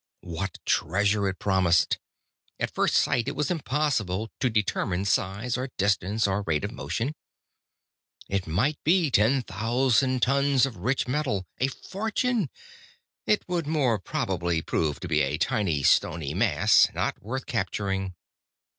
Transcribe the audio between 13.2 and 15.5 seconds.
It would more probably prove to be a